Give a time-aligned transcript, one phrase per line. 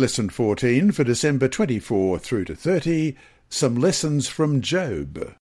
[0.00, 3.14] Lesson 14 for December 24 through to 30,
[3.50, 5.34] some lessons from Job.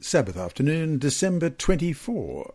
[0.00, 2.54] Sabbath afternoon, December 24.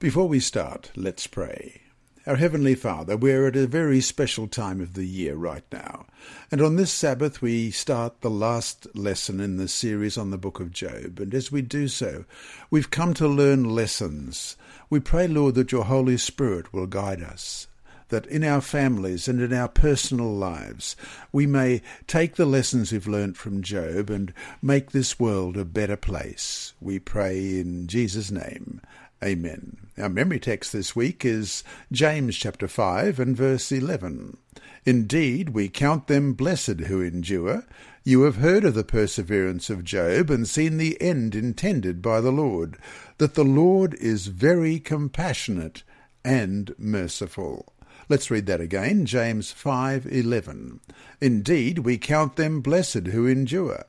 [0.00, 1.82] Before we start, let's pray.
[2.26, 6.06] Our Heavenly Father, we're at a very special time of the year right now,
[6.50, 10.58] and on this Sabbath we start the last lesson in the series on the book
[10.58, 12.24] of Job, and as we do so,
[12.72, 14.56] we've come to learn lessons.
[14.90, 17.68] We pray, Lord, that your Holy Spirit will guide us,
[18.10, 20.94] that in our families and in our personal lives
[21.32, 24.32] we may take the lessons we've learnt from Job and
[24.62, 26.74] make this world a better place.
[26.80, 28.80] We pray in Jesus' name.
[29.22, 29.76] Amen.
[29.98, 34.38] Our memory text this week is James chapter 5 and verse 11.
[34.86, 37.66] Indeed, we count them blessed who endure.
[38.02, 42.32] You have heard of the perseverance of Job and seen the end intended by the
[42.32, 42.78] Lord,
[43.18, 45.82] that the Lord is very compassionate
[46.24, 47.74] and merciful.
[48.10, 50.80] Let's read that again, James 5:11.
[51.20, 53.84] Indeed, we count them blessed who endure.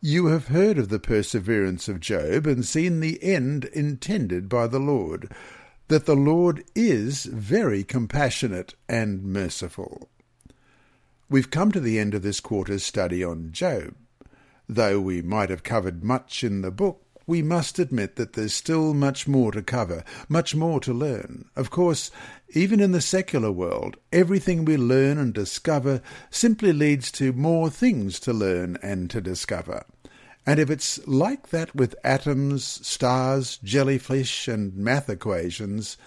[0.00, 4.80] You have heard of the perseverance of Job and seen the end intended by the
[4.80, 5.30] Lord,
[5.88, 10.08] that the Lord is very compassionate and merciful.
[11.28, 13.94] We've come to the end of this quarter's study on Job.
[14.66, 18.94] Though we might have covered much in the book, we must admit that there's still
[18.94, 21.44] much more to cover, much more to learn.
[21.54, 22.10] Of course,
[22.54, 28.18] even in the secular world, everything we learn and discover simply leads to more things
[28.20, 29.84] to learn and to discover.
[30.46, 35.98] And if it's like that with atoms, stars, jellyfish, and math equations,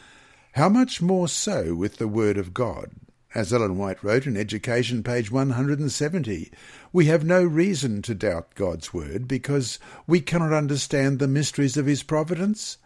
[0.54, 2.90] how much more so with the Word of God?
[3.36, 6.52] As Ellen White wrote in Education, page 170,
[6.94, 11.86] we have no reason to doubt God's word because we cannot understand the mysteries of
[11.86, 12.78] his providence.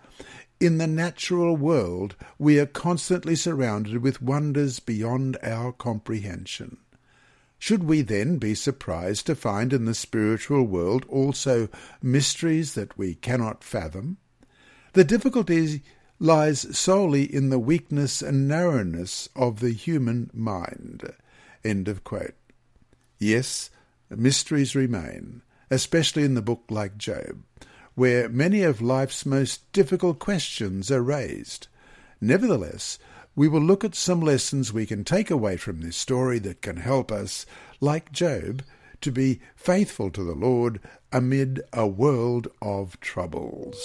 [0.59, 6.77] In the natural world, we are constantly surrounded with wonders beyond our comprehension.
[7.57, 11.69] Should we then be surprised to find in the spiritual world also
[12.01, 14.17] mysteries that we cannot fathom?
[14.93, 15.81] The difficulty
[16.19, 21.11] lies solely in the weakness and narrowness of the human mind.
[23.19, 23.69] Yes,
[24.15, 27.43] mysteries remain, especially in the book like Job,
[27.95, 31.67] where many of life's most difficult questions are raised.
[32.19, 32.99] Nevertheless,
[33.35, 36.77] we will look at some lessons we can take away from this story that can
[36.77, 37.45] help us,
[37.81, 38.63] like Job,
[39.01, 40.79] to be faithful to the Lord
[41.11, 43.75] amid a world of troubles.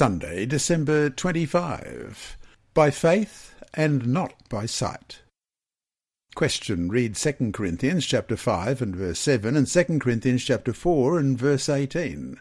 [0.00, 2.38] Sunday, December 25.
[2.72, 5.20] By faith and not by sight.
[6.34, 6.88] Question.
[6.88, 11.68] Read 2 Corinthians chapter 5 and verse 7 and 2 Corinthians chapter 4 and verse
[11.68, 12.40] 18.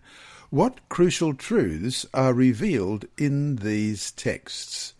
[0.49, 4.93] What crucial truths are revealed in these texts?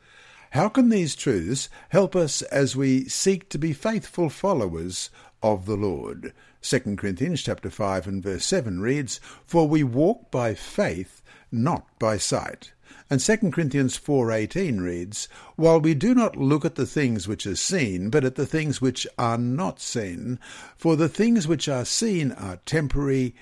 [0.50, 5.10] How can these truths help us as we seek to be faithful followers
[5.42, 6.34] of the Lord?
[6.62, 11.19] 2 Corinthians chapter 5 and verse 7 reads, For we walk by faith
[11.52, 12.74] not by sight.
[13.10, 17.56] And 2 Corinthians 4:18 reads, "While we do not look at the things which are
[17.56, 20.40] seen, but at the things which are not seen,
[20.78, 23.36] for the things which are seen are temporary,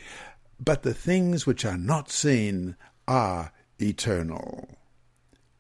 [0.60, 2.76] but the things which are not seen
[3.08, 4.70] are eternal."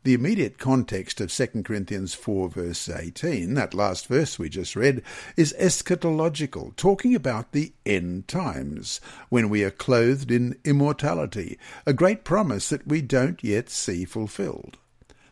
[0.07, 5.01] The immediate context of 2 Corinthians 4 verse 18, that last verse we just read,
[5.35, 12.23] is eschatological, talking about the end times, when we are clothed in immortality, a great
[12.23, 14.77] promise that we don't yet see fulfilled.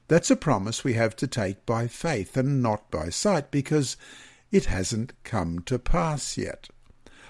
[0.09, 3.95] That's a promise we have to take by faith and not by sight, because
[4.51, 6.67] it hasn't come to pass yet.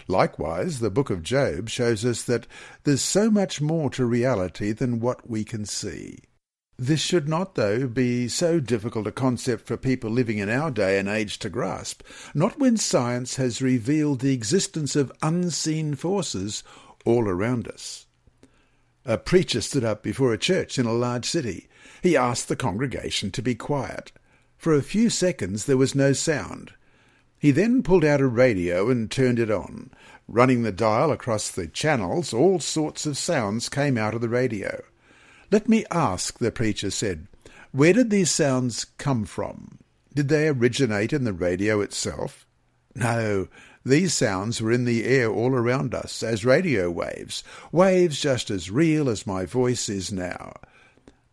[0.08, 2.48] Likewise, the book of Job shows us that
[2.86, 6.18] there's so much more to reality than what we can see.
[6.78, 11.00] This should not, though, be so difficult a concept for people living in our day
[11.00, 12.04] and age to grasp,
[12.34, 16.64] not when science has revealed the existence of unseen forces
[17.06, 18.08] all around us.
[19.06, 21.70] A preacher stood up before a church in a large city.
[22.04, 24.12] He asked the congregation to be quiet.
[24.58, 26.74] For a few seconds there was no sound.
[27.38, 29.92] He then pulled out a radio and turned it on.
[30.28, 34.82] Running the dial across the channels, all sorts of sounds came out of the radio.
[35.52, 37.28] Let me ask, the preacher said,
[37.72, 39.80] where did these sounds come from?
[40.14, 42.46] Did they originate in the radio itself?
[42.96, 43.48] No,
[43.86, 48.72] these sounds were in the air all around us as radio waves, waves just as
[48.72, 50.54] real as my voice is now.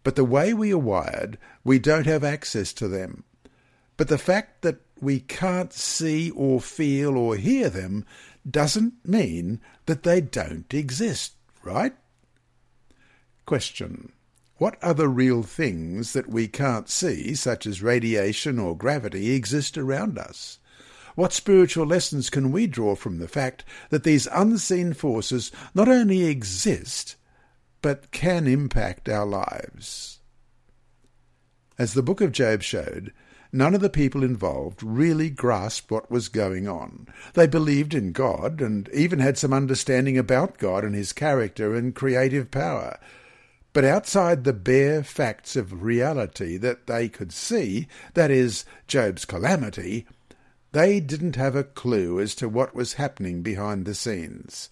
[0.05, 3.25] but the way we are wired, we don't have access to them.
[3.97, 8.05] But the fact that we can't see or feel or hear them
[8.49, 11.94] doesn't mean that they don't exist, right?
[13.44, 14.12] Question.
[14.58, 20.18] What other real things that we can't see, such as radiation or gravity, exist around
[20.18, 20.58] us?
[21.14, 26.24] What spiritual lessons can we draw from the fact that these unseen forces not only
[26.24, 27.16] exist,
[27.82, 30.20] but can impact our lives?
[31.78, 33.12] As the book of Job showed,
[33.52, 37.08] none of the people involved really grasped what was going on.
[37.34, 41.94] They believed in God and even had some understanding about God and his character and
[41.94, 42.98] creative power.
[43.72, 50.06] But outside the bare facts of reality that they could see, that is, Job's calamity,
[50.72, 54.69] they didn't have a clue as to what was happening behind the scenes.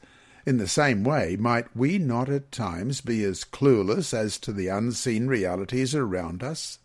[0.46, 4.68] In the same way, might we not at times be as clueless as to the
[4.68, 6.78] unseen realities around us?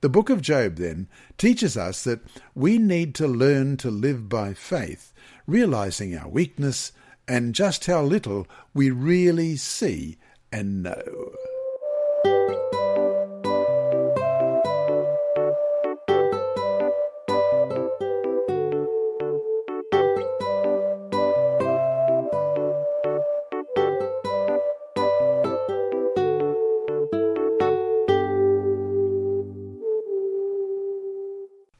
[0.00, 1.08] The book of Job, then,
[1.38, 2.20] teaches us that
[2.54, 5.12] we need to learn to live by faith,
[5.46, 6.92] realizing our weakness
[7.26, 10.18] and just how little we really see
[10.54, 11.32] and know.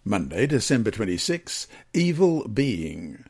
[0.04, 3.24] Monday, December 26, Evil Being.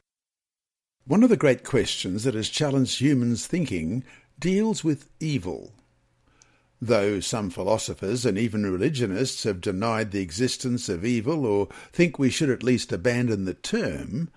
[1.06, 4.04] One of the great questions that has challenged humans' thinking
[4.38, 5.72] deals with evil.
[6.80, 12.30] Though some philosophers and even religionists have denied the existence of evil or think we
[12.30, 14.28] should at least abandon the term,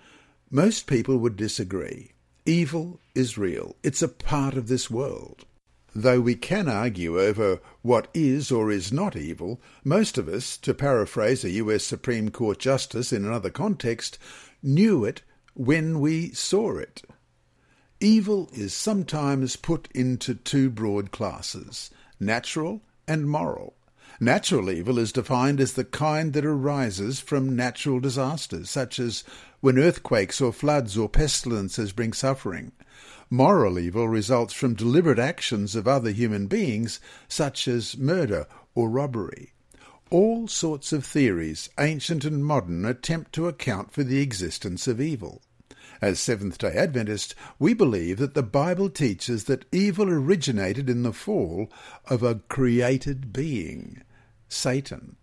[0.50, 2.14] most people would disagree.
[2.46, 3.76] Evil is real.
[3.84, 5.46] It's a part of this world.
[5.94, 10.74] Though we can argue over what is or is not evil, most of us, to
[10.74, 14.20] paraphrase a US Supreme Court justice in another context,
[14.62, 15.24] knew it
[15.56, 17.02] when we saw it.
[18.00, 21.90] Evil is sometimes put into two broad classes
[22.20, 23.74] natural and moral.
[24.20, 29.24] Natural evil is defined as the kind that arises from natural disasters, such as
[29.62, 32.72] when earthquakes or floods or pestilences bring suffering.
[33.32, 38.46] Moral evil results from deliberate actions of other human beings, such as murder
[38.76, 39.54] or robbery.
[40.12, 45.42] All sorts of theories, ancient and modern, attempt to account for the existence of evil.
[46.00, 51.12] As Seventh day Adventists, we believe that the Bible teaches that evil originated in the
[51.12, 51.72] fall
[52.06, 54.04] of a created being,
[54.48, 55.16] Satan.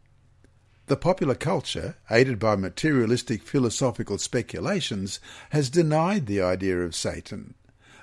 [0.87, 7.55] The popular culture, aided by materialistic philosophical speculations, has denied the idea of Satan.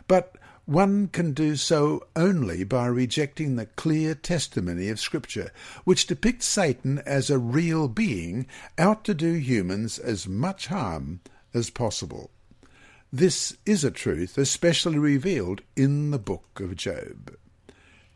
[0.08, 5.52] But one can do so only by rejecting the clear testimony of Scripture,
[5.84, 8.48] which depicts Satan as a real being
[8.78, 11.20] out to do humans as much harm
[11.54, 12.32] as possible.
[13.14, 17.36] This is a truth especially revealed in the book of Job.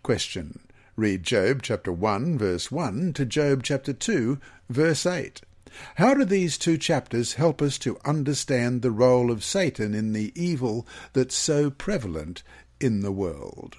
[0.03, 0.61] Question.
[0.95, 4.39] Read Job chapter 1 verse 1 to Job chapter 2
[4.69, 5.41] verse 8.
[5.95, 10.31] How do these two chapters help us to understand the role of Satan in the
[10.33, 12.41] evil that's so prevalent
[12.79, 13.75] in the world?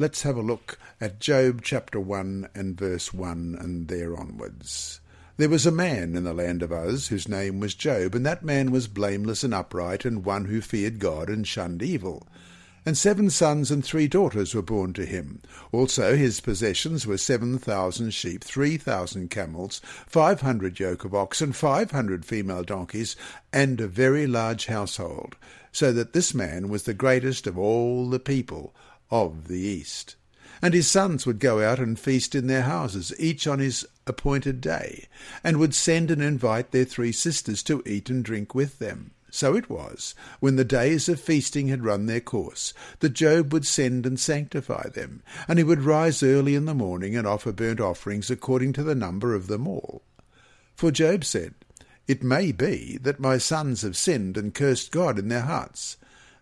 [0.00, 5.00] Let's have a look at Job chapter 1 and verse 1 and there onwards.
[5.42, 8.44] There was a man in the land of Uz whose name was Job, and that
[8.44, 12.28] man was blameless and upright, and one who feared God and shunned evil
[12.86, 15.42] and seven sons and three daughters were born to him.
[15.72, 21.52] Also his possessions were seven thousand sheep, three thousand camels, five hundred yoke of oxen,
[21.52, 23.16] five hundred female donkeys,
[23.52, 25.34] and a very large household,
[25.72, 28.72] so that this man was the greatest of all the people
[29.10, 30.14] of the East.
[30.62, 34.60] And his sons would go out and feast in their houses, each on his appointed
[34.60, 35.08] day,
[35.42, 39.10] and would send and invite their three sisters to eat and drink with them.
[39.34, 43.66] So it was, when the days of feasting had run their course, that Job would
[43.66, 47.80] send and sanctify them, and he would rise early in the morning and offer burnt
[47.80, 50.02] offerings according to the number of them all.
[50.76, 51.54] For Job said,
[52.06, 55.96] It may be that my sons have sinned and cursed God in their hearts.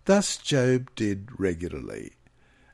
[0.06, 2.14] Thus Job did regularly.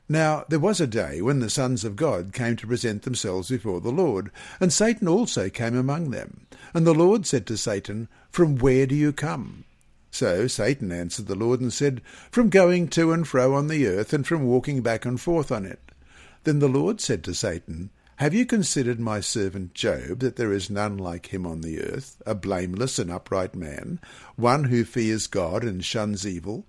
[0.09, 3.81] Now there was a day when the sons of God came to present themselves before
[3.81, 6.47] the Lord, and Satan also came among them.
[6.73, 9.65] And the Lord said to Satan, From where do you come?
[10.09, 14.13] So Satan answered the Lord and said, From going to and fro on the earth,
[14.13, 15.81] and from walking back and forth on it.
[16.45, 20.69] Then the Lord said to Satan, Have you considered my servant Job, that there is
[20.69, 23.99] none like him on the earth, a blameless and upright man,
[24.37, 26.65] one who fears God and shuns evil?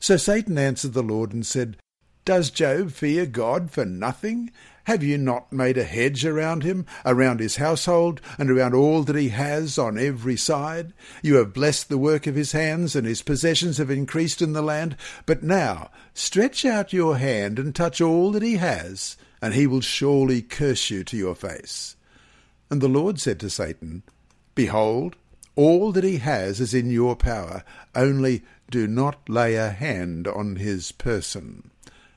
[0.00, 1.76] So Satan answered the Lord and said,
[2.24, 4.50] Does Job fear God for nothing?
[4.84, 9.16] Have you not made a hedge around him, around his household, and around all that
[9.16, 10.94] he has on every side?
[11.22, 14.62] You have blessed the work of his hands, and his possessions have increased in the
[14.62, 14.96] land.
[15.26, 19.82] But now stretch out your hand and touch all that he has, and he will
[19.82, 21.94] surely curse you to your face.
[22.70, 24.02] And the Lord said to Satan,
[24.54, 25.16] Behold,
[25.56, 27.64] all that he has is in your power,
[27.94, 31.70] only do not lay a hand on his person.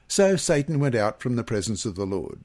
[0.07, 2.39] So Satan went out from the presence of the Lord.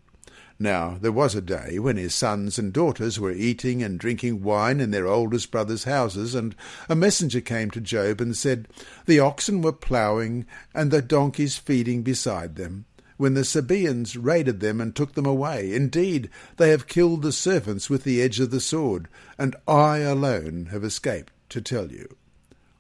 [0.59, 4.81] Now there was a day when his sons and daughters were eating and drinking wine
[4.81, 6.55] in their oldest brother's houses, and
[6.89, 8.69] a messenger came to Job and said,
[9.07, 12.85] The oxen were ploughing, and the donkeys feeding beside them,
[13.17, 15.75] when the Sabaeans raided them and took them away.
[15.75, 20.69] Indeed, they have killed the servants with the edge of the sword, and I alone
[20.71, 22.17] have escaped to tell you.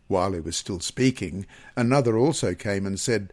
[0.07, 3.33] While he was still speaking, another also came and said,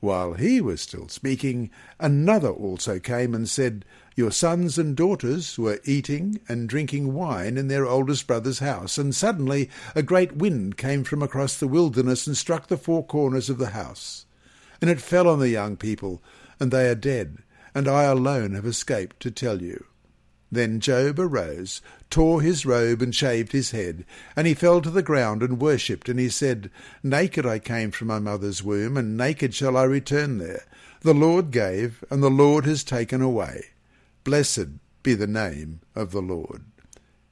[0.00, 5.80] While he was still speaking, another also came and said, Your sons and daughters were
[5.84, 11.02] eating and drinking wine in their oldest brother's house, and suddenly a great wind came
[11.02, 14.26] from across the wilderness and struck the four corners of the house.
[14.80, 16.22] And it fell on the young people,
[16.60, 17.38] and they are dead,
[17.74, 19.87] and I alone have escaped to tell you.
[20.50, 24.04] Then Job arose, tore his robe, and shaved his head.
[24.34, 26.08] And he fell to the ground and worshipped.
[26.08, 26.70] And he said,
[27.02, 30.64] Naked I came from my mother's womb, and naked shall I return there.
[31.00, 33.66] The Lord gave, and the Lord has taken away.
[34.24, 34.68] Blessed
[35.02, 36.64] be the name of the Lord.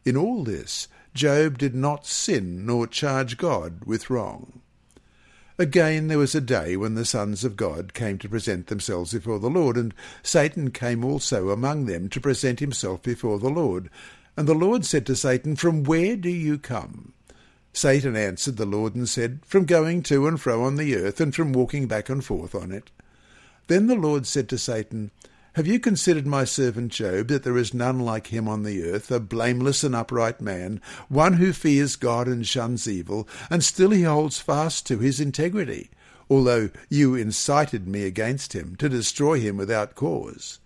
[0.05, 4.61] In all this, Job did not sin nor charge God with wrong.
[5.59, 9.39] Again there was a day when the sons of God came to present themselves before
[9.39, 13.89] the Lord, and Satan came also among them to present himself before the Lord.
[14.37, 17.15] And the Lord said to Satan, From where do you come?
[17.73, 21.35] Satan answered the Lord and said, From going to and fro on the earth, and
[21.35, 22.91] from walking back and forth on it.
[23.67, 25.11] Then the Lord said to Satan,
[25.57, 29.11] have you considered my servant Job, that there is none like him on the earth,
[29.11, 34.03] a blameless and upright man, one who fears God and shuns evil, and still he
[34.03, 35.89] holds fast to his integrity,
[36.29, 40.59] although you incited me against him, to destroy him without cause?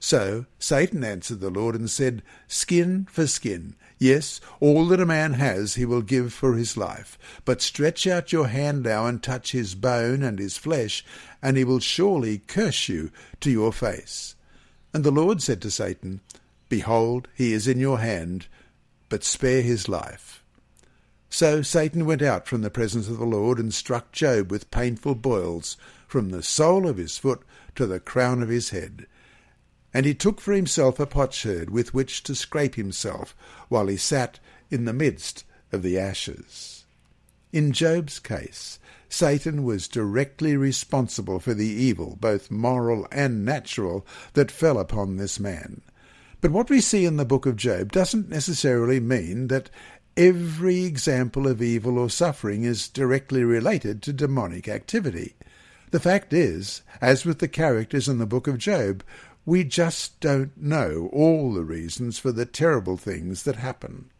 [0.00, 3.76] So Satan answered the Lord and said, Skin for skin.
[4.02, 7.16] Yes, all that a man has he will give for his life.
[7.44, 11.04] But stretch out your hand now and touch his bone and his flesh,
[11.40, 14.34] and he will surely curse you to your face.
[14.92, 16.20] And the Lord said to Satan,
[16.68, 18.48] Behold, he is in your hand,
[19.08, 20.42] but spare his life.
[21.30, 25.14] So Satan went out from the presence of the Lord and struck Job with painful
[25.14, 25.76] boils
[26.08, 27.42] from the sole of his foot
[27.76, 29.06] to the crown of his head.
[29.94, 33.36] And he took for himself a potsherd with which to scrape himself,
[33.68, 34.38] while he sat
[34.70, 36.84] in the midst of the ashes.
[37.52, 38.78] In Job's case,
[39.10, 45.38] Satan was directly responsible for the evil, both moral and natural, that fell upon this
[45.38, 45.82] man.
[46.40, 49.68] But what we see in the book of Job doesn't necessarily mean that
[50.16, 55.34] every example of evil or suffering is directly related to demonic activity.
[55.90, 59.04] The fact is, as with the characters in the book of Job,
[59.44, 64.10] we just don't know all the reasons for the terrible things that happen.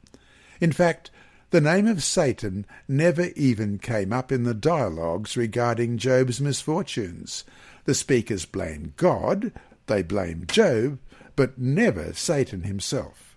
[0.61, 1.11] In fact,
[1.51, 7.45] the name of Satan never even came up in the dialogues regarding Job's misfortunes.
[7.85, 9.53] The speakers blame God,
[9.87, 10.99] they blame Job,
[11.37, 13.37] but never Satan himself.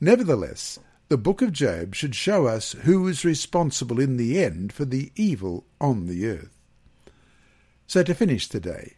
[0.00, 0.78] Nevertheless,
[1.08, 5.12] the book of Job should show us who is responsible in the end for the
[5.14, 6.56] evil on the earth.
[7.86, 8.94] So to finish today,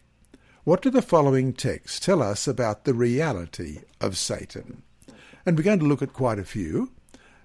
[0.67, 4.83] what do the following texts tell us about the reality of Satan?
[5.45, 6.91] And we're going to look at quite a few.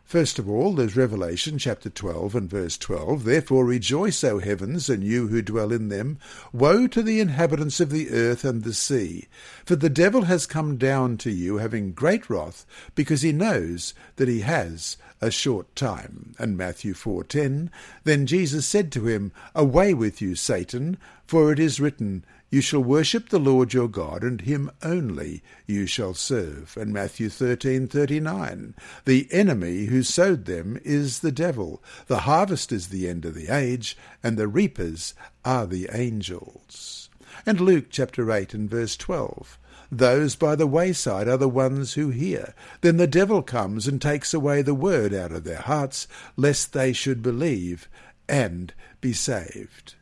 [0.03, 3.23] First of all, there's Revelation chapter 12 and verse 12.
[3.23, 6.19] Therefore rejoice, O heavens, and you who dwell in them.
[6.53, 9.29] Woe to the inhabitants of the earth and the sea.
[9.65, 14.27] For the devil has come down to you, having great wrath, because he knows that
[14.27, 16.35] he has a short time.
[16.41, 17.71] And Matthew 4.10,
[18.03, 22.85] Then Jesus said to him, Away with you, Satan, for it is written, you shall
[22.85, 26.77] worship the Lord your God, and him only you shall serve.
[26.79, 28.75] And Matthew 13:39.
[29.07, 31.83] The enemy who sowed them is the devil.
[32.09, 35.15] The harvest is the end of the age, and the reapers
[35.47, 37.09] are the angels.
[37.47, 39.59] And Luke chapter 8 and verse 12.
[39.91, 42.55] Those by the wayside are the ones who hear.
[42.83, 46.07] Then the devil comes and takes away the word out of their hearts,
[46.37, 47.89] lest they should believe
[48.29, 49.95] and be saved.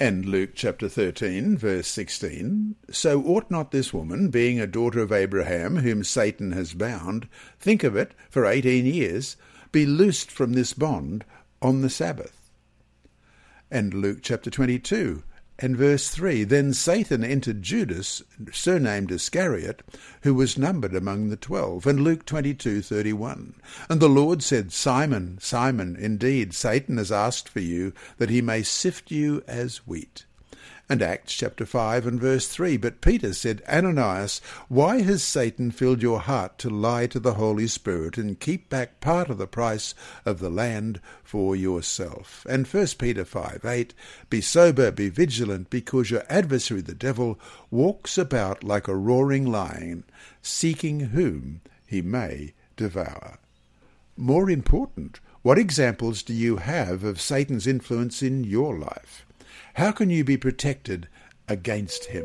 [0.00, 5.10] And Luke chapter 13, verse 16 So ought not this woman, being a daughter of
[5.10, 7.28] Abraham, whom Satan has bound,
[7.58, 9.36] think of it, for eighteen years,
[9.72, 11.24] be loosed from this bond
[11.60, 12.48] on the Sabbath?
[13.72, 15.24] And Luke chapter 22,
[15.58, 18.22] and verse 3 Then Satan entered Judas,
[18.52, 19.82] surnamed Iscariot,
[20.22, 21.86] who was numbered among the twelve.
[21.86, 23.54] And Luke 22:31.
[23.88, 28.62] And the Lord said, Simon, Simon, indeed Satan has asked for you, that he may
[28.62, 30.26] sift you as wheat
[30.90, 32.78] and Acts chapter 5 and verse 3.
[32.78, 37.66] But Peter said, Ananias, why has Satan filled your heart to lie to the Holy
[37.66, 42.46] Spirit and keep back part of the price of the land for yourself?
[42.48, 43.92] And 1 Peter 5 8,
[44.30, 47.38] Be sober, be vigilant, because your adversary the devil
[47.70, 50.04] walks about like a roaring lion,
[50.40, 53.38] seeking whom he may devour.
[54.16, 59.26] More important, what examples do you have of Satan's influence in your life?
[59.78, 61.06] How can you be protected
[61.46, 62.24] against him?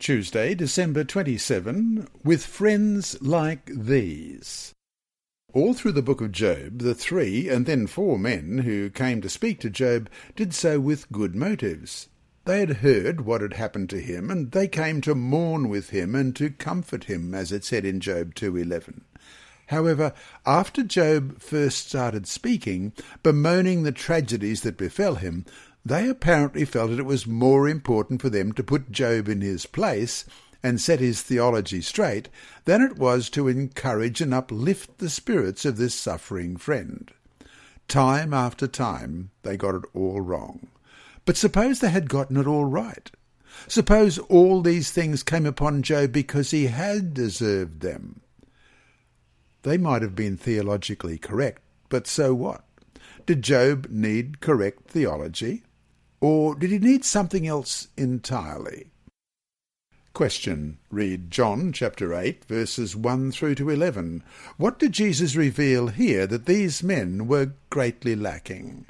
[0.00, 4.74] Tuesday, December 27, with friends like these.
[5.54, 9.30] All through the book of Job, the three and then four men who came to
[9.30, 12.10] speak to Job did so with good motives.
[12.44, 16.14] They had heard what had happened to him, and they came to mourn with him
[16.14, 19.00] and to comfort him, as it said in Job 2.11.
[19.68, 20.12] However,
[20.44, 25.46] after Job first started speaking, bemoaning the tragedies that befell him,
[25.82, 29.64] they apparently felt that it was more important for them to put Job in his
[29.64, 30.26] place
[30.62, 32.28] and set his theology straight
[32.64, 37.12] than it was to encourage and uplift the spirits of this suffering friend.
[37.86, 40.68] Time after time they got it all wrong.
[41.24, 43.10] But suppose they had gotten it all right.
[43.66, 48.20] Suppose all these things came upon Job because he had deserved them.
[49.62, 52.64] They might have been theologically correct, but so what?
[53.26, 55.64] Did Job need correct theology?
[56.20, 58.90] Or did he need something else entirely?
[60.18, 60.78] Question.
[60.90, 64.24] Read John chapter 8, verses 1 through to 11.
[64.56, 68.86] What did Jesus reveal here that these men were greatly lacking?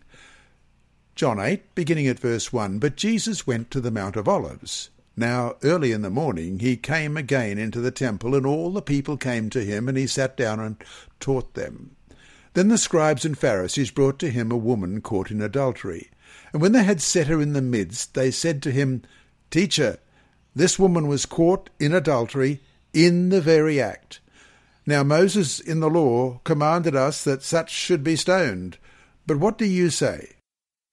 [1.14, 2.78] John 8, beginning at verse 1.
[2.78, 4.88] But Jesus went to the Mount of Olives.
[5.18, 9.18] Now early in the morning he came again into the temple, and all the people
[9.18, 10.82] came to him, and he sat down and
[11.20, 11.94] taught them.
[12.54, 16.08] Then the scribes and Pharisees brought to him a woman caught in adultery.
[16.54, 19.02] And when they had set her in the midst, they said to him,
[19.50, 19.98] Teacher,
[20.54, 22.60] this woman was caught in adultery
[22.92, 24.20] in the very act.
[24.86, 28.78] Now Moses in the law commanded us that such should be stoned.
[29.26, 30.36] But what do you say?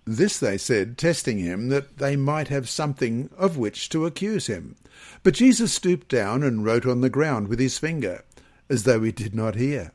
[0.06, 4.76] This they said, testing him, that they might have something of which to accuse him.
[5.24, 8.24] But Jesus stooped down and wrote on the ground with his finger,
[8.70, 9.94] as though he did not hear.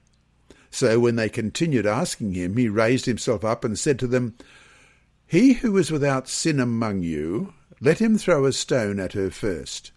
[0.70, 4.36] So when they continued asking him, he raised himself up and said to them,
[5.26, 9.92] He who is without sin among you, let him throw a stone at her first.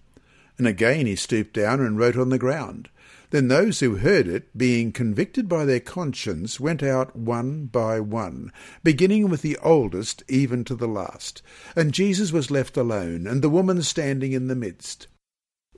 [0.57, 2.89] And again he stooped down and wrote on the ground.
[3.31, 8.51] Then those who heard it, being convicted by their conscience, went out one by one,
[8.83, 11.41] beginning with the oldest even to the last.
[11.75, 15.07] And Jesus was left alone, and the woman standing in the midst.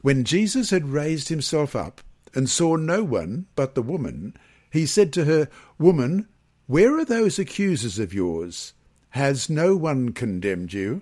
[0.01, 2.01] When Jesus had raised himself up,
[2.35, 4.35] and saw no one but the woman,
[4.69, 5.47] he said to her,
[5.79, 6.27] Woman,
[6.67, 8.73] where are those accusers of yours?
[9.11, 11.01] Has no one condemned you?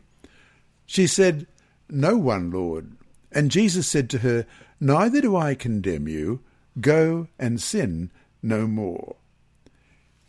[0.85, 1.47] She said,
[1.89, 2.93] No one, Lord.
[3.31, 4.45] And Jesus said to her,
[4.79, 6.41] Neither do I condemn you.
[6.79, 9.15] Go and sin no more.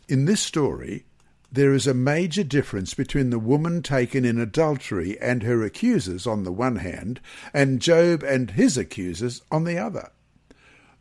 [0.07, 1.05] In this story,
[1.51, 6.43] there is a major difference between the woman taken in adultery and her accusers on
[6.43, 7.19] the one hand,
[7.53, 10.11] and Job and his accusers on the other.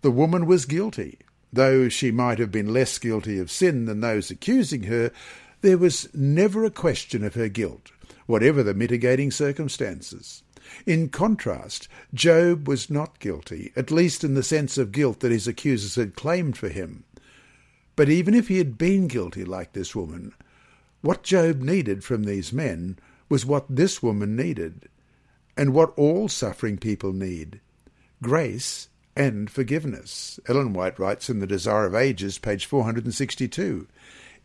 [0.02, 1.18] The woman was guilty.
[1.52, 5.12] Though she might have been less guilty of sin than those accusing her,
[5.60, 7.92] there was never a question of her guilt
[8.26, 10.42] whatever the mitigating circumstances.
[10.86, 15.46] In contrast, Job was not guilty, at least in the sense of guilt that his
[15.46, 17.04] accusers had claimed for him.
[17.96, 20.32] But even if he had been guilty like this woman,
[21.02, 24.88] what Job needed from these men was what this woman needed,
[25.56, 27.60] and what all suffering people need
[28.22, 30.40] grace and forgiveness.
[30.48, 33.86] Ellen White writes in The Desire of Ages, page 462.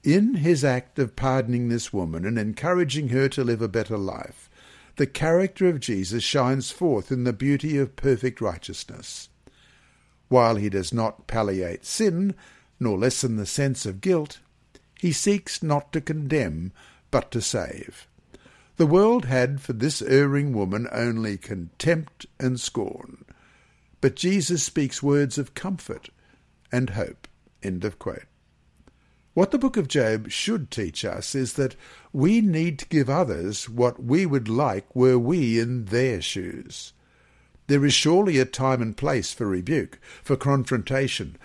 [0.03, 4.49] In his act of pardoning this woman and encouraging her to live a better life,
[4.95, 9.29] the character of Jesus shines forth in the beauty of perfect righteousness.
[10.27, 12.35] While he does not palliate sin,
[12.79, 14.39] nor lessen the sense of guilt,
[14.99, 16.71] he seeks not to condemn,
[17.11, 18.07] but to save.
[18.77, 23.25] The world had for this erring woman only contempt and scorn.
[24.01, 26.09] But Jesus speaks words of comfort
[26.71, 27.27] and hope.
[27.61, 28.23] End of quote.
[29.39, 31.77] What the book of Job should teach us is that
[32.11, 36.91] we need to give others what we would like were we in their shoes.
[37.67, 41.37] There is surely a time and place for rebuke, for confrontation,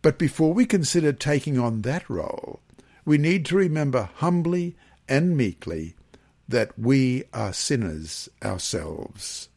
[0.00, 2.60] but before we consider taking on that role,
[3.04, 4.74] we need to remember humbly
[5.06, 5.96] and meekly
[6.48, 9.50] that we are sinners ourselves.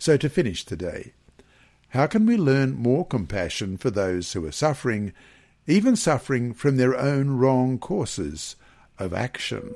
[0.00, 1.12] So to finish today,
[1.90, 5.12] how can we learn more compassion for those who are suffering,
[5.70, 8.56] even suffering from their own wrong courses
[8.98, 9.72] of action?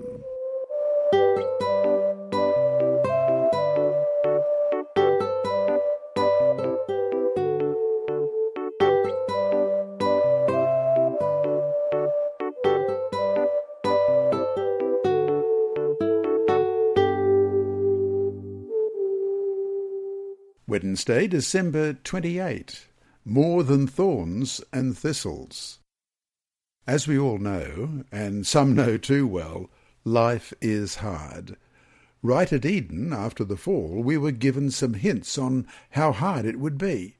[20.67, 22.89] Wednesday, December 28.
[23.25, 25.79] More than thorns and thistles.
[26.87, 29.71] As we all know, and some know too well,
[30.05, 31.57] life is hard.
[32.23, 36.59] Right at Eden, after the fall, we were given some hints on how hard it
[36.59, 37.17] would be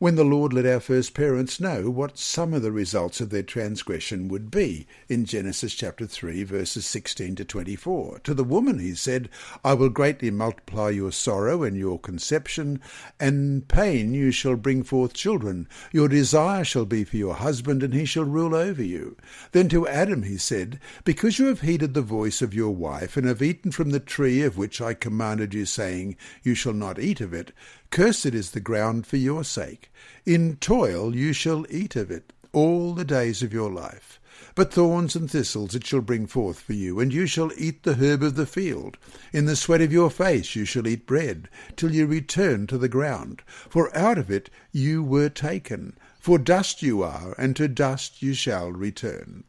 [0.00, 3.44] when the Lord let our first parents know what some of the results of their
[3.44, 8.18] transgression would be in Genesis chapter 3 verses 16 to 24.
[8.24, 9.28] To the woman he said,
[9.64, 12.80] I will greatly multiply your sorrow and your conception,
[13.20, 15.68] and pain you shall bring forth children.
[15.92, 19.16] Your desire shall be for your husband, and he shall rule over you.
[19.52, 23.28] Then to Adam he said, Because you have heeded the voice of your wife, and
[23.28, 27.20] have eaten from the tree of which I commanded you, saying, You shall not eat
[27.20, 27.52] of it,
[27.90, 29.92] Cursed is the ground for your sake.
[30.26, 34.20] In toil you shall eat of it all the days of your life.
[34.54, 37.94] But thorns and thistles it shall bring forth for you, and you shall eat the
[37.94, 38.96] herb of the field.
[39.32, 42.88] In the sweat of your face you shall eat bread, till you return to the
[42.88, 43.42] ground.
[43.46, 45.96] For out of it you were taken.
[46.20, 49.44] For dust you are, and to dust you shall return.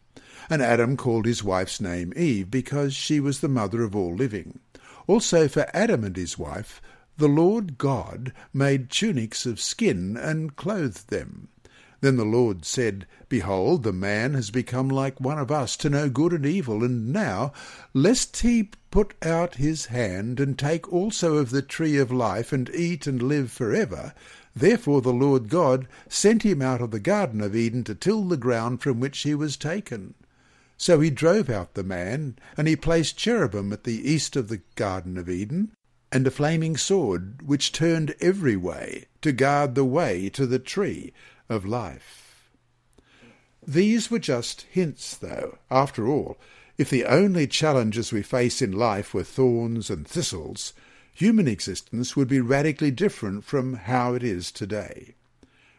[0.50, 4.60] And Adam called his wife's name Eve, because she was the mother of all living.
[5.08, 6.82] Also for Adam and his wife
[7.18, 11.48] the Lord God made tunics of skin and clothed them.
[12.02, 16.10] Then the Lord said, Behold, the man has become like one of us to know
[16.10, 17.54] good and evil, and now,
[17.94, 22.70] lest he put out his hand and take also of the tree of life and
[22.76, 24.14] eat and live for ever,
[24.56, 28.38] therefore the Lord God sent him out of the garden of Eden to till the
[28.38, 30.14] ground from which he was taken.
[30.78, 34.62] So he drove out the man, and he placed cherubim at the east of the
[34.76, 35.72] garden of Eden,
[36.16, 41.12] and a flaming sword which turned every way to guard the way to the tree
[41.50, 42.50] of life.
[43.68, 45.58] These were just hints, though.
[45.70, 46.38] After all,
[46.78, 50.72] if the only challenges we face in life were thorns and thistles,
[51.14, 55.16] human existence would be radically different from how it is today.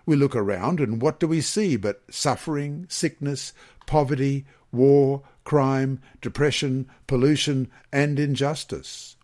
[0.04, 3.54] We look around and what do we see but suffering, sickness,
[3.86, 9.15] poverty, war, crime, depression, pollution, and injustice?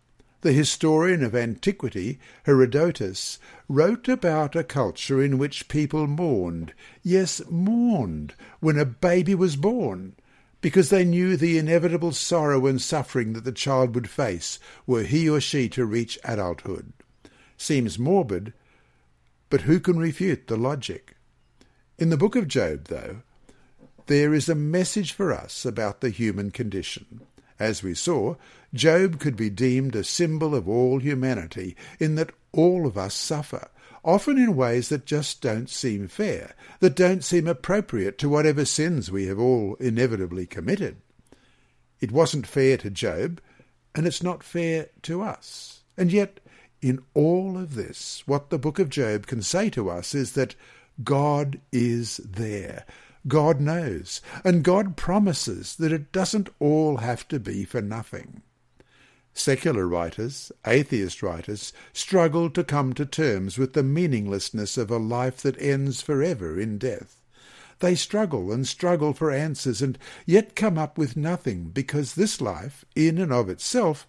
[0.43, 8.33] The historian of antiquity, Herodotus, wrote about a culture in which people mourned, yes, mourned,
[8.59, 10.17] when a baby was born,
[10.59, 15.29] because they knew the inevitable sorrow and suffering that the child would face were he
[15.29, 16.91] or she to reach adulthood.
[17.55, 18.51] Seems morbid,
[19.49, 21.15] but who can refute the logic?
[21.97, 23.21] In the book of Job, though,
[24.07, 27.21] there is a message for us about the human condition.
[27.59, 28.35] As we saw,
[28.73, 33.69] Job could be deemed a symbol of all humanity in that all of us suffer,
[34.03, 39.11] often in ways that just don't seem fair, that don't seem appropriate to whatever sins
[39.11, 40.97] we have all inevitably committed.
[41.99, 43.39] It wasn't fair to Job,
[43.95, 45.83] and it's not fair to us.
[45.97, 46.39] And yet,
[46.81, 50.55] in all of this, what the book of Job can say to us is that
[51.03, 52.85] God is there,
[53.27, 58.41] God knows, and God promises that it doesn't all have to be for nothing.
[59.33, 65.37] Secular writers, atheist writers, struggle to come to terms with the meaninglessness of a life
[65.37, 67.21] that ends forever in death.
[67.79, 72.85] They struggle and struggle for answers and yet come up with nothing because this life,
[72.95, 74.05] in and of itself,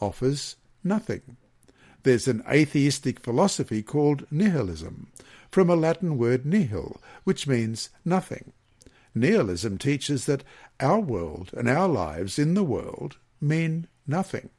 [0.00, 1.36] offers nothing.
[2.04, 5.08] There's an atheistic philosophy called nihilism,
[5.50, 8.52] from a Latin word nihil, which means nothing.
[9.14, 10.44] Nihilism teaches that
[10.80, 14.50] our world and our lives in the world mean nothing.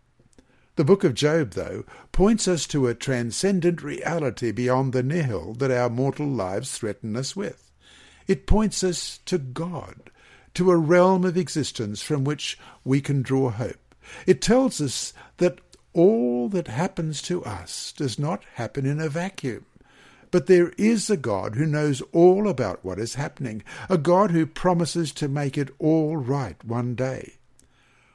[0.75, 1.83] The book of Job, though,
[2.13, 7.35] points us to a transcendent reality beyond the nihil that our mortal lives threaten us
[7.35, 7.69] with.
[8.27, 10.09] It points us to God,
[10.53, 13.95] to a realm of existence from which we can draw hope.
[14.25, 15.59] It tells us that
[15.93, 19.65] all that happens to us does not happen in a vacuum.
[20.32, 24.46] But there is a God who knows all about what is happening, a God who
[24.46, 27.34] promises to make it all right one day.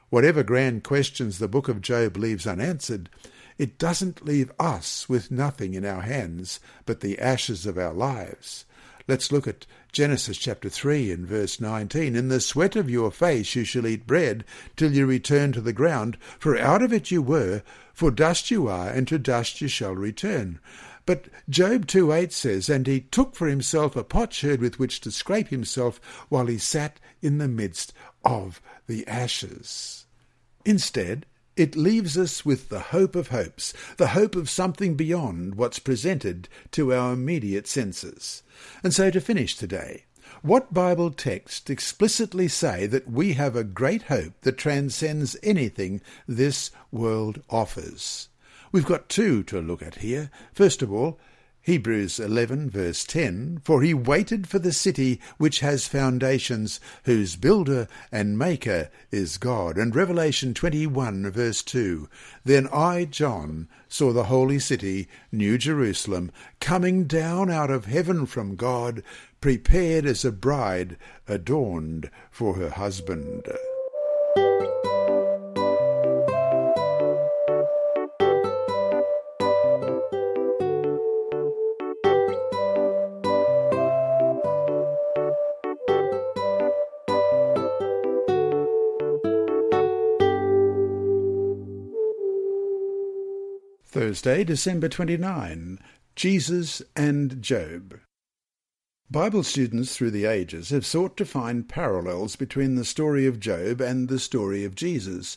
[0.09, 3.09] Whatever grand questions the book of Job leaves unanswered,
[3.57, 8.65] it doesn't leave us with nothing in our hands but the ashes of our lives.
[9.07, 12.15] Let's look at Genesis chapter 3 and verse 19.
[12.15, 14.43] In the sweat of your face you shall eat bread
[14.75, 17.61] till you return to the ground, for out of it you were,
[17.93, 20.59] for dust you are, and to dust you shall return.
[21.05, 25.49] But Job 2.8 says, And he took for himself a potsherd with which to scrape
[25.49, 30.05] himself while he sat in the midst of the ashes.
[30.65, 35.79] Instead, it leaves us with the hope of hopes, the hope of something beyond what's
[35.79, 38.43] presented to our immediate senses.
[38.83, 40.05] And so to finish today,
[40.41, 46.71] what Bible texts explicitly say that we have a great hope that transcends anything this
[46.91, 48.27] world offers?
[48.75, 50.29] We've got two to look at here.
[50.51, 51.17] First of all,
[51.61, 57.87] Hebrews 11 verse 10, For he waited for the city which has foundations, whose builder
[58.11, 59.77] and maker is God.
[59.77, 62.09] And Revelation 21 verse 2,
[62.43, 68.57] Then I, John, saw the holy city, New Jerusalem, coming down out of heaven from
[68.57, 69.03] God,
[69.39, 70.97] prepared as a bride
[71.29, 73.47] adorned for her husband.
[94.15, 95.77] Thursday, December 29
[96.15, 97.99] Jesus and Job.
[99.11, 103.81] Bible students through the ages have sought to find parallels between the story of Job
[103.81, 105.35] and the story of Jesus.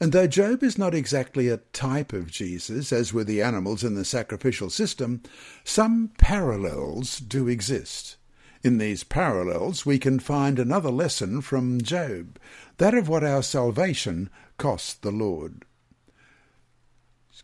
[0.00, 3.94] And though Job is not exactly a type of Jesus, as were the animals in
[3.94, 5.22] the sacrificial system,
[5.62, 8.16] some parallels do exist.
[8.64, 12.40] In these parallels we can find another lesson from Job,
[12.78, 15.64] that of what our salvation cost the Lord.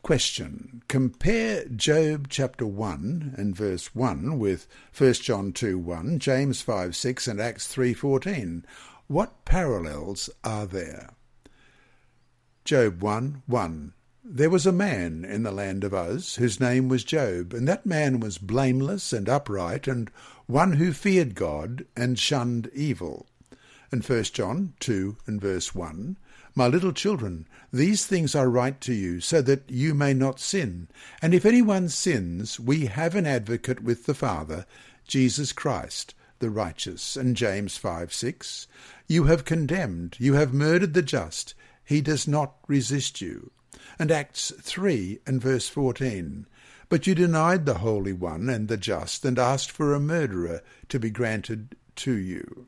[0.02, 0.82] Question.
[0.88, 4.66] Compare Job chapter 1 and verse 1 with
[4.98, 8.66] 1 John 2 1, James 5 6, and Acts 3 14.
[9.06, 11.10] What parallels are there?
[12.64, 13.92] Job 1 1.
[14.24, 17.86] There was a man in the land of Uz whose name was Job, and that
[17.86, 20.10] man was blameless and upright, and
[20.46, 23.28] one who feared God and shunned evil.
[23.92, 26.16] And 1 John 2 and verse 1.
[26.54, 30.88] My little children, these things I write to you, so that you may not sin.
[31.22, 34.66] And if anyone sins, we have an advocate with the Father,
[35.06, 37.16] Jesus Christ, the righteous.
[37.16, 38.66] And James 5 6.
[39.08, 43.50] You have condemned, you have murdered the just, he does not resist you.
[43.98, 46.46] And Acts 3 and verse 14.
[46.90, 50.60] But you denied the Holy One and the just, and asked for a murderer
[50.90, 52.66] to be granted to you.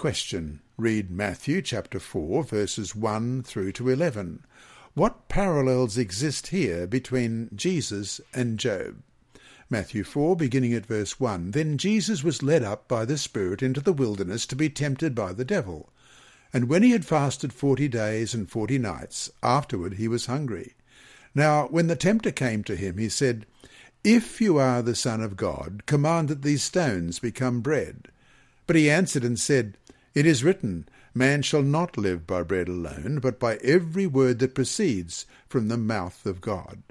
[0.00, 0.60] Question.
[0.78, 4.46] Read Matthew chapter 4 verses 1 through to 11.
[4.94, 9.02] What parallels exist here between Jesus and Job?
[9.68, 11.50] Matthew 4, beginning at verse 1.
[11.50, 15.34] Then Jesus was led up by the Spirit into the wilderness to be tempted by
[15.34, 15.90] the devil.
[16.50, 20.76] And when he had fasted forty days and forty nights, afterward he was hungry.
[21.34, 23.44] Now when the tempter came to him, he said,
[24.02, 28.08] If you are the Son of God, command that these stones become bread.
[28.70, 29.76] But he answered and said,
[30.14, 34.54] it is written, Man shall not live by bread alone, but by every word that
[34.54, 36.82] proceeds from the mouth of God.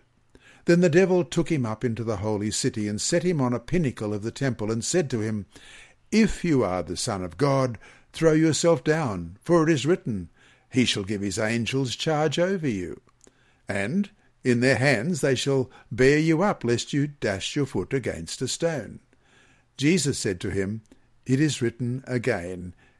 [0.66, 3.60] Then the devil took him up into the holy city, and set him on a
[3.60, 5.46] pinnacle of the temple, and said to him,
[6.12, 7.78] If you are the Son of God,
[8.14, 10.30] throw yourself down, for it is written,
[10.70, 13.02] He shall give his angels charge over you.
[13.68, 14.10] And
[14.44, 18.48] in their hands they shall bear you up, lest you dash your foot against a
[18.48, 19.00] stone.
[19.78, 20.82] Jesus said to him,
[21.26, 22.74] It is written again,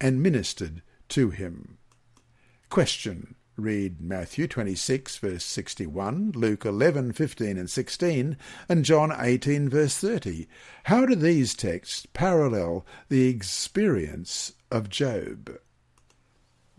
[0.00, 1.78] and ministered to him.
[2.68, 3.34] Question.
[3.56, 8.36] Read Matthew 26 verse 61, Luke 11, 15 and 16,
[8.68, 10.46] and John 18 verse 30.
[10.84, 15.58] How do these texts parallel the experience of Job?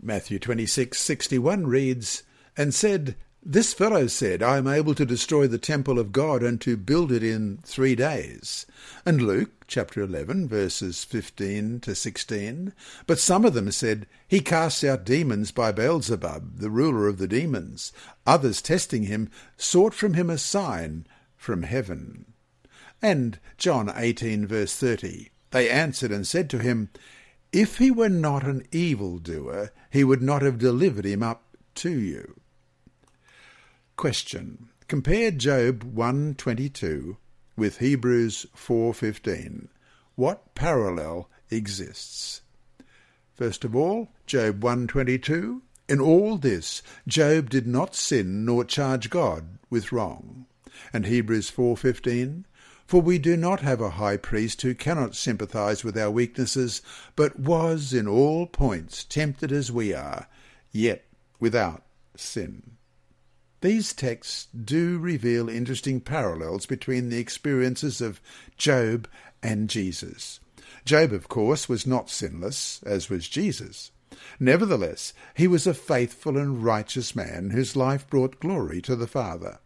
[0.00, 2.22] Matthew 26, 61 reads,
[2.56, 6.60] And said, this fellow said, I am able to destroy the temple of God and
[6.60, 8.66] to build it in three days.
[9.06, 12.74] And Luke chapter 11, verses 15 to 16.
[13.06, 17.28] But some of them said, He casts out demons by Beelzebub, the ruler of the
[17.28, 17.92] demons.
[18.26, 22.34] Others, testing him, sought from him a sign from heaven.
[23.00, 25.30] And John 18, verse 30.
[25.50, 26.90] They answered and said to him,
[27.52, 31.42] If he were not an evildoer, he would not have delivered him up
[31.76, 32.39] to you.
[34.00, 34.70] Question.
[34.88, 37.18] Compare Job 122
[37.54, 39.68] with Hebrews 4:15.
[40.14, 42.40] What parallel exists?
[43.34, 45.60] First of all, Job 122.
[45.86, 50.46] In all this, Job did not sin nor charge God with wrong.
[50.94, 52.46] And Hebrews 4:15.
[52.86, 56.80] For we do not have a high priest who cannot sympathize with our weaknesses,
[57.16, 60.26] but was in all points tempted as we are,
[60.72, 61.04] yet
[61.38, 61.84] without
[62.16, 62.78] sin.
[63.60, 68.20] These texts do reveal interesting parallels between the experiences of
[68.56, 69.06] Job
[69.42, 70.40] and Jesus.
[70.86, 73.90] Job, of course, was not sinless, as was Jesus.
[74.38, 79.58] Nevertheless, he was a faithful and righteous man whose life brought glory to the Father.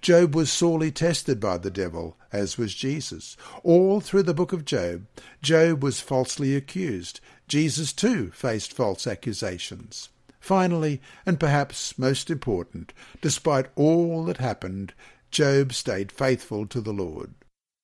[0.00, 3.36] Job was sorely tested by the devil, as was Jesus.
[3.62, 5.06] All through the book of Job,
[5.42, 7.20] Job was falsely accused.
[7.48, 10.10] Jesus, too, faced false accusations.
[10.40, 14.94] Finally, and perhaps most important, despite all that happened,
[15.30, 17.34] Job stayed faithful to the Lord.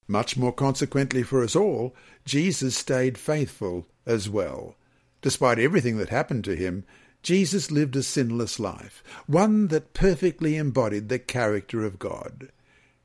[0.09, 4.75] Much more consequently for us all, Jesus stayed faithful as well.
[5.21, 6.85] Despite everything that happened to him,
[7.23, 12.51] Jesus lived a sinless life, one that perfectly embodied the character of God.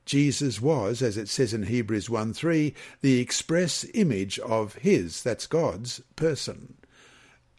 [0.05, 5.45] Jesus was, as it says in Hebrews 1 3, the express image of his, that's
[5.45, 6.77] God's, person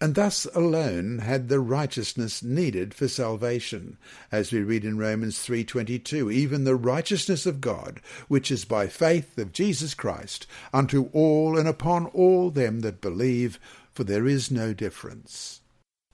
[0.02, 3.96] and thus alone had the righteousness needed for salvation
[4.32, 9.38] as we read in Romans 3:22 even the righteousness of God which is by faith
[9.38, 13.60] of Jesus Christ unto all and upon all them that believe
[13.92, 15.60] for there is no difference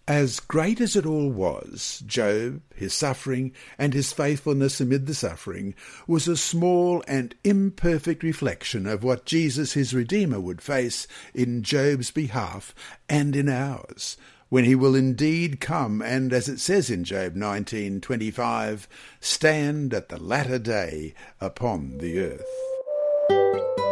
[0.08, 5.74] as great as it all was, Job, his suffering, and his faithfulness amid the suffering,
[6.06, 12.10] was a small and imperfect reflection of what Jesus his Redeemer would face in Job's
[12.10, 12.74] behalf
[13.06, 14.16] and in ours,
[14.48, 18.88] when he will indeed come and, as it says in Job 19:25,
[19.20, 23.87] stand at the latter day upon the earth.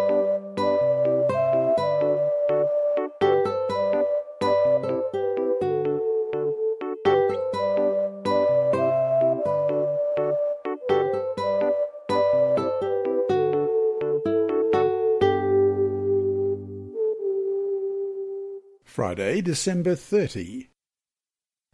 [18.97, 20.69] Friday, December 30.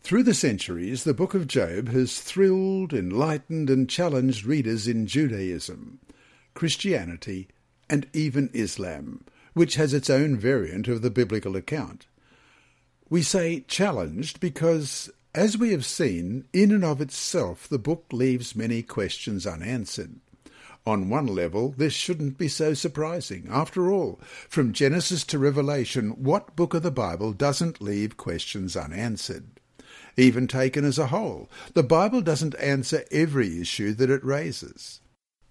[0.00, 6.00] Through the centuries, the Book of Job has thrilled, enlightened, and challenged readers in Judaism,
[6.54, 7.46] Christianity,
[7.88, 12.08] and even Islam, which has its own variant of the biblical account.
[13.08, 18.56] We say challenged because, as we have seen, in and of itself the book leaves
[18.56, 20.18] many questions unanswered.
[20.84, 23.46] On one level, this shouldn't be so surprising.
[23.48, 29.60] After all, from Genesis to Revelation, what book of the Bible doesn't leave questions unanswered?
[30.16, 35.00] Even taken as a whole, the Bible doesn't answer every issue that it raises.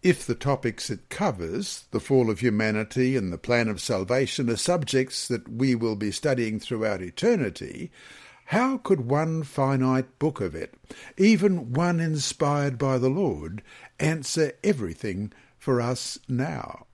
[0.03, 4.57] If the topics it covers, the fall of humanity and the plan of salvation, are
[4.57, 7.91] subjects that we will be studying throughout eternity,
[8.45, 10.73] how could one finite book of it,
[11.17, 13.61] even one inspired by the Lord,
[14.01, 16.87] answer everything for us now?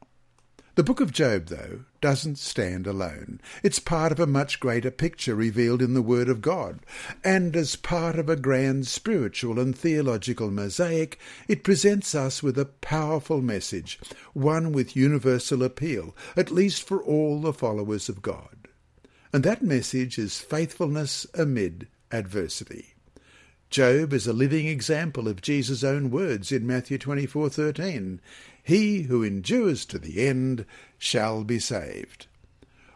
[0.78, 3.42] The book of Job, though, doesn't stand alone.
[3.64, 6.82] It's part of a much greater picture revealed in the Word of God,
[7.24, 12.66] and as part of a grand spiritual and theological mosaic, it presents us with a
[12.66, 14.00] powerful message,
[14.34, 18.68] one with universal appeal, at least for all the followers of God.
[19.34, 22.94] And that message is faithfulness amid adversity.
[23.70, 28.22] Job is a living example of Jesus' own words in Matthew 24:13.
[28.64, 30.66] He who endures to the end
[30.98, 32.28] shall be saved.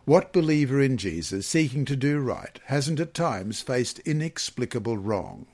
[0.06, 5.46] What believer in Jesus seeking to do right hasn't at times faced inexplicable wrong?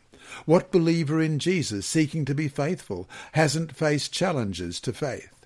[0.45, 5.36] What believer in Jesus seeking to be faithful hasn't faced challenges to faith?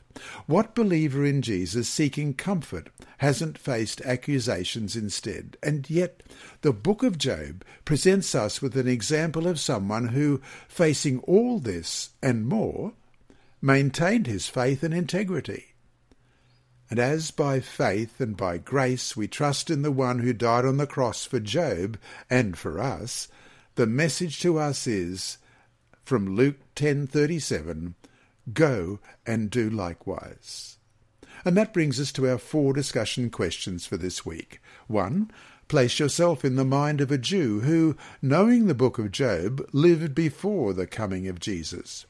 [0.45, 5.57] What believer in Jesus seeking comfort hasn't faced accusations instead?
[5.61, 6.23] And yet,
[6.61, 12.09] the book of Job presents us with an example of someone who, facing all this
[12.21, 12.93] and more,
[13.61, 15.67] maintained his faith and integrity.
[16.89, 20.75] And as by faith and by grace we trust in the one who died on
[20.75, 21.97] the cross for Job
[22.29, 23.29] and for us,
[23.75, 25.37] the message to us is
[26.03, 27.93] from Luke 10:37,
[28.53, 30.77] go and do likewise.
[31.43, 34.61] And that brings us to our four discussion questions for this week.
[34.87, 35.31] 1.
[35.67, 40.13] Place yourself in the mind of a Jew who, knowing the book of Job, lived
[40.13, 42.05] before the coming of Jesus.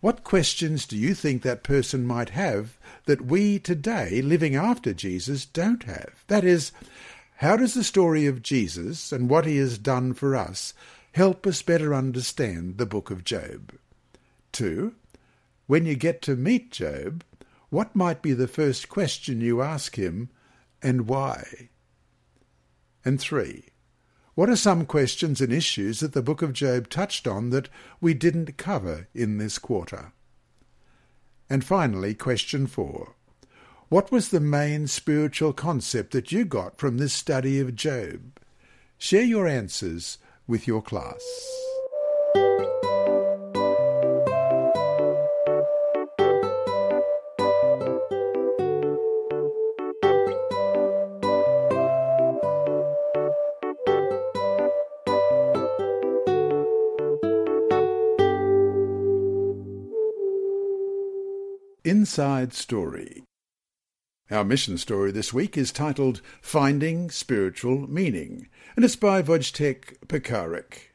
[0.00, 5.46] What questions do you think that person might have that we today, living after Jesus,
[5.46, 6.24] don't have?
[6.26, 6.72] That is,
[7.36, 10.74] how does the story of Jesus and what he has done for us
[11.12, 13.78] help us better understand the book of Job?
[14.52, 14.94] 2.
[15.66, 17.24] When you get to meet Job,
[17.70, 20.30] what might be the first question you ask him
[20.80, 21.70] and why?
[23.04, 23.64] And 3.
[24.36, 27.70] What are some questions and issues that the book of Job touched on that
[28.02, 30.12] we didn't cover in this quarter?
[31.48, 33.14] And finally, question four.
[33.88, 38.38] What was the main spiritual concept that you got from this study of Job?
[38.98, 41.22] Share your answers with your class.
[62.06, 63.24] Inside Story.
[64.30, 68.46] Our mission story this week is titled Finding Spiritual Meaning,
[68.76, 70.92] and it's by Wojtek Pekarik.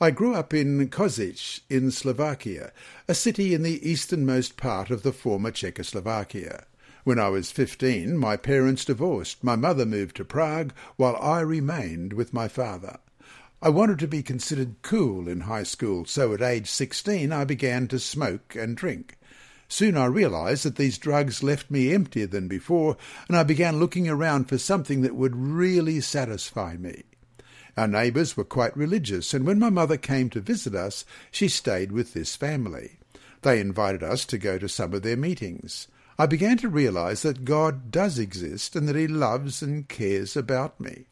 [0.00, 2.72] I grew up in Košice in Slovakia,
[3.06, 6.64] a city in the easternmost part of the former Czechoslovakia.
[7.04, 9.44] When I was fifteen, my parents divorced.
[9.44, 12.98] My mother moved to Prague, while I remained with my father.
[13.62, 17.86] I wanted to be considered cool in high school, so at age sixteen I began
[17.88, 19.17] to smoke and drink.
[19.68, 22.96] Soon I realized that these drugs left me emptier than before,
[23.28, 27.02] and I began looking around for something that would really satisfy me.
[27.76, 31.92] Our neighbours were quite religious, and when my mother came to visit us, she stayed
[31.92, 32.98] with this family.
[33.42, 35.86] They invited us to go to some of their meetings.
[36.18, 40.80] I began to realize that God does exist and that He loves and cares about
[40.80, 41.04] me.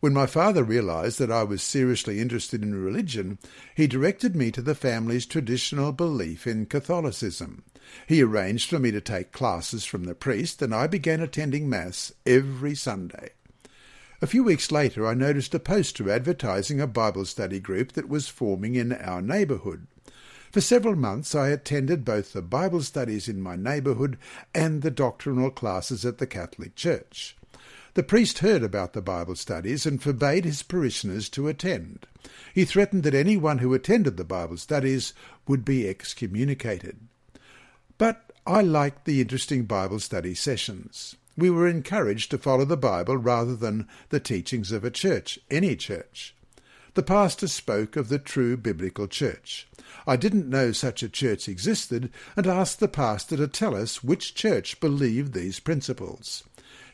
[0.00, 3.38] When my father realized that I was seriously interested in religion,
[3.74, 7.64] he directed me to the family's traditional belief in Catholicism.
[8.06, 12.12] He arranged for me to take classes from the priest, and I began attending Mass
[12.26, 13.30] every Sunday.
[14.20, 18.28] A few weeks later, I noticed a poster advertising a Bible study group that was
[18.28, 19.86] forming in our neighbourhood.
[20.52, 24.18] For several months, I attended both the Bible studies in my neighbourhood
[24.54, 27.36] and the doctrinal classes at the Catholic Church.
[27.96, 32.06] The priest heard about the Bible studies and forbade his parishioners to attend.
[32.52, 35.14] He threatened that anyone who attended the Bible studies
[35.48, 36.98] would be excommunicated.
[37.96, 41.16] But I liked the interesting Bible study sessions.
[41.38, 45.74] We were encouraged to follow the Bible rather than the teachings of a church, any
[45.74, 46.36] church.
[46.92, 49.68] The pastor spoke of the true biblical church.
[50.06, 54.34] I didn't know such a church existed and asked the pastor to tell us which
[54.34, 56.44] church believed these principles.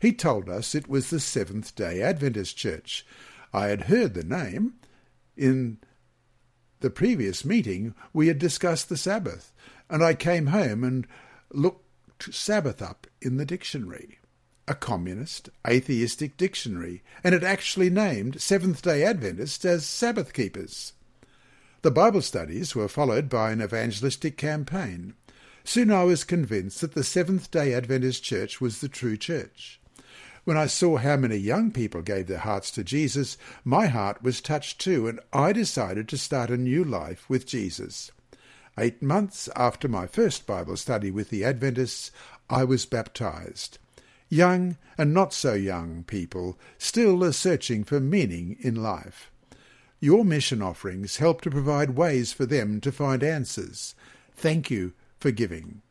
[0.02, 3.06] He told us it was the Seventh day Adventist Church.
[3.54, 4.74] I had heard the name.
[5.36, 5.78] In
[6.80, 9.52] the previous meeting, we had discussed the Sabbath,
[9.88, 11.06] and I came home and
[11.52, 14.18] looked Sabbath up in the dictionary.
[14.66, 20.94] A communist, atheistic dictionary, and it actually named Seventh day Adventists as Sabbath keepers.
[21.82, 25.14] The Bible studies were followed by an evangelistic campaign.
[25.62, 29.78] Soon I was convinced that the Seventh day Adventist Church was the true church.
[30.44, 34.40] When I saw how many young people gave their hearts to Jesus, my heart was
[34.40, 38.10] touched too, and I decided to start a new life with Jesus.
[38.76, 42.10] Eight months after my first Bible study with the Adventists,
[42.50, 43.78] I was baptized.
[44.28, 49.30] Young and not so young people still are searching for meaning in life.
[50.00, 53.94] Your mission offerings help to provide ways for them to find answers.
[54.34, 55.82] Thank you for giving.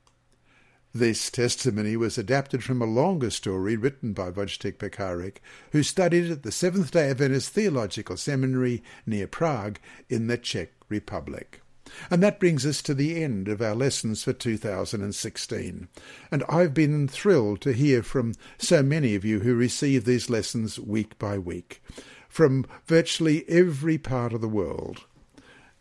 [0.94, 5.38] This testimony was adapted from a longer story written by Wojtek Pekarik,
[5.72, 9.80] who studied at the Seventh day Adventist Theological Seminary near Prague
[10.10, 11.62] in the Czech Republic.
[12.10, 15.88] And that brings us to the end of our lessons for 2016.
[16.30, 20.78] And I've been thrilled to hear from so many of you who receive these lessons
[20.78, 21.82] week by week,
[22.28, 25.06] from virtually every part of the world.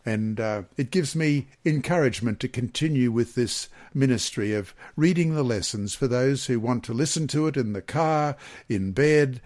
[0.05, 5.95] And uh, it gives me encouragement to continue with this ministry of reading the lessons
[5.95, 8.37] for those who want to listen to it in the car,
[8.69, 9.41] in bed,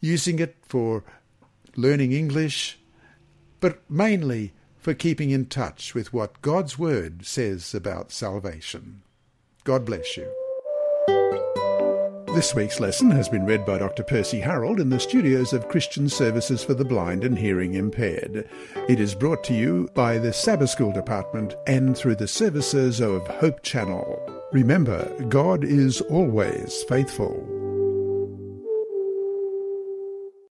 [0.00, 1.04] using it for
[1.76, 2.78] learning English,
[3.60, 9.02] but mainly for keeping in touch with what God's Word says about salvation.
[9.64, 11.59] God bless you.
[12.34, 14.04] This week's lesson has been read by Dr.
[14.04, 18.48] Percy Harold in the studios of Christian Services for the Blind and Hearing Impaired.
[18.88, 23.26] It is brought to you by the Sabbath School Department and through the services of
[23.26, 24.46] Hope Channel.
[24.52, 27.59] Remember, God is always faithful.